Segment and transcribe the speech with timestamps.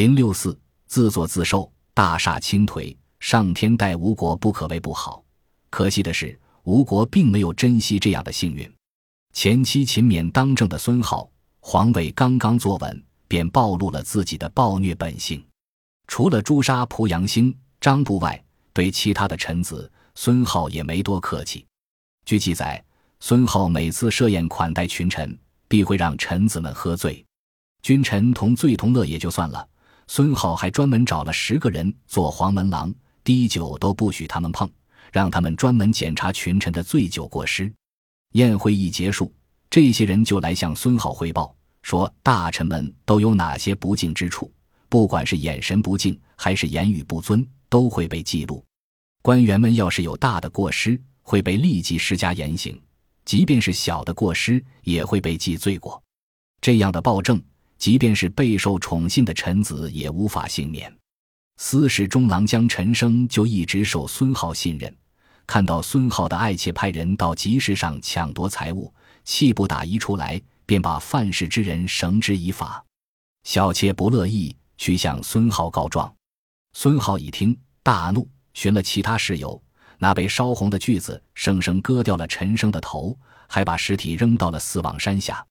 [0.00, 2.96] 零六四，自作自受，大厦倾颓。
[3.18, 5.22] 上天待吴国不可谓不好，
[5.68, 8.66] 可惜的是，吴国并没有珍惜这样的幸运。
[9.34, 11.28] 前期勤勉当政的孙皓，
[11.60, 15.44] 皇位刚刚坐稳，便暴露了自己的暴虐本性。
[16.06, 18.42] 除了诛杀濮阳兴、张布外，
[18.72, 21.66] 对其他的臣子，孙皓也没多客气。
[22.24, 22.82] 据记载，
[23.18, 25.38] 孙皓每次设宴款待群臣，
[25.68, 27.22] 必会让臣子们喝醉。
[27.82, 29.68] 君臣同醉同乐也就算了，
[30.12, 32.92] 孙浩还专门找了十个人做黄门郎，
[33.22, 34.68] 滴酒都不许他们碰，
[35.12, 37.72] 让他们专门检查群臣的醉酒过失。
[38.32, 39.32] 宴会一结束，
[39.70, 44.52] 这些人就来向孙浩汇报，说大臣们都有哪些不敬之处，
[44.88, 48.64] 不管是眼神不敬还是言语不尊，都会被记录。
[49.22, 52.74] 官员们要是有大的过失，会被立即施加严刑；
[53.24, 56.02] 即便是小的过失，也会被记罪过。
[56.60, 57.40] 这样的暴政。
[57.80, 60.94] 即便是备受宠信的臣子也无法幸免。
[61.56, 64.94] 司使中郎将陈升就一直受孙浩信任，
[65.46, 68.92] 看到孙浩的爱妾派人到集市上抢夺财物，
[69.24, 72.84] 气不打一处来，便把犯事之人绳之以法。
[73.44, 76.14] 小妾不乐意，去向孙浩告状。
[76.74, 79.60] 孙浩一听，大怒，寻了其他室友，
[79.98, 85.42] 拿被烧红的锯子生生割掉了陈升的头，还把尸体扔到了四望山下。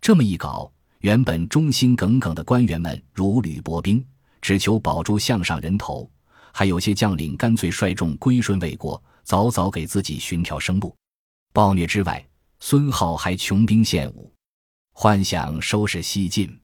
[0.00, 0.72] 这么一搞。
[1.00, 4.04] 原本忠心耿耿的官员们如履薄冰，
[4.40, 6.08] 只求保住项上人头；
[6.52, 10.94] 还有些将领干脆率众归顺魏国，早早给自己寻条生路。
[11.52, 12.26] 暴虐之外，
[12.60, 14.32] 孙浩还穷兵黔武，
[14.92, 16.58] 幻想收拾西晋。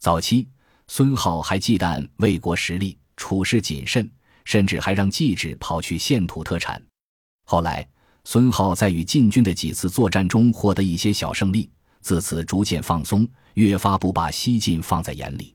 [0.00, 0.48] 早期，
[0.88, 4.10] 孙浩还忌惮魏国实力，处事谨慎，
[4.44, 6.82] 甚至还让继旨跑去献土特产。
[7.44, 7.86] 后来，
[8.24, 11.70] 孙浩在与晋军的几次作战中获得一些小胜利。
[12.00, 15.54] 自此逐渐放松，越发不把西晋放在眼里。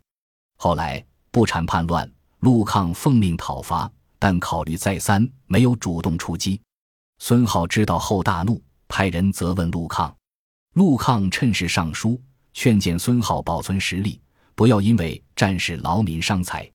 [0.58, 6.60] 后来不产叛乱，陆抗奉命讨伐，但考虑再三，没有主动出击。
[7.20, 10.16] 孙皓知道后大怒，派人责问陆抗。
[10.74, 12.20] 陆抗趁势上书，
[12.54, 14.20] 劝谏孙皓保存实力，
[14.56, 16.70] 不要因为战事劳民伤财。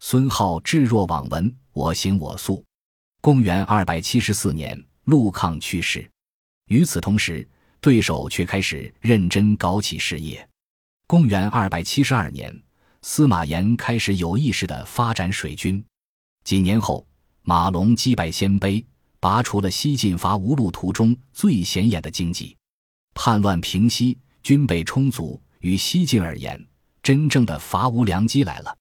[0.00, 2.64] 孙皓置若罔闻，我行我素。
[3.20, 6.10] 公元二百七十四年，陆抗去世。
[6.68, 7.46] 与此同时。
[7.82, 10.48] 对手却开始认真搞起事业。
[11.12, 12.50] 公元二百七十二年，
[13.02, 15.84] 司马炎开始有意识地发展水军。
[16.42, 17.06] 几年后，
[17.42, 18.82] 马龙击败鲜卑，
[19.20, 22.56] 拔除了西晋伐吴路途中最显眼的荆棘。
[23.12, 26.58] 叛乱平息，军备充足，于西晋而言，
[27.02, 28.74] 真正的伐吴良机来了。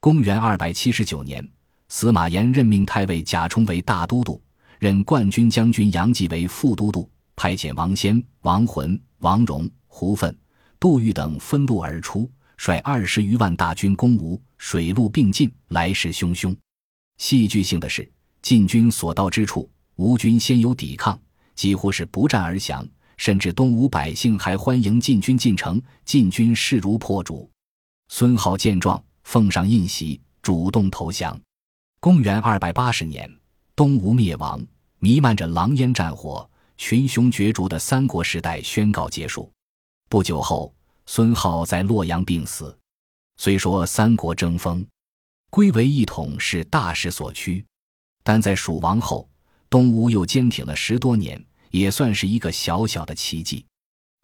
[0.00, 1.48] 公元二百七十九年，
[1.88, 4.42] 司马炎任命太尉贾充为大都督，
[4.80, 7.08] 任冠军将军杨继为副都督。
[7.36, 10.36] 派遣王先、王浑、王戎、胡奋、
[10.80, 16.56] 杜预等分路而出，率二十余万大军攻吴，水陆并进，来势汹汹。
[17.16, 18.08] 戏剧性的是，
[18.42, 21.18] 晋军所到之处，吴军先有抵抗，
[21.56, 27.50] 几乎是不战而降，甚至东吴百姓还欢迎晋军进城，晋军势如破竹。
[28.08, 31.38] 孙皓见状，奉上印玺，主动投降。
[31.98, 33.28] 公元二百八十年，
[33.74, 34.64] 东吴灭亡，
[35.00, 36.48] 弥漫着狼烟战火。
[36.76, 39.52] 群雄角逐的三国时代宣告结束。
[40.10, 40.74] 不久后，
[41.04, 42.74] 孙皓在洛阳病死。
[43.36, 44.84] 虽说三国争锋，
[45.50, 47.62] 归为一统是大势所趋，
[48.22, 49.28] 但在蜀亡后，
[49.68, 53.66] 东吴又坚挺了十多年，也算是一个小小的奇迹。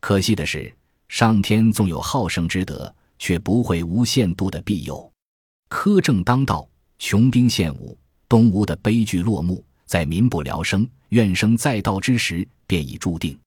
[0.01, 0.75] 可惜的是，
[1.09, 5.13] 上天纵有好生之德，却不会无限度的庇佑。
[5.69, 6.67] 苛政当道，
[6.99, 9.63] 穷兵黔武，东吴的悲剧落幕。
[9.85, 13.39] 在民不聊生、怨声载道之时，便已注定。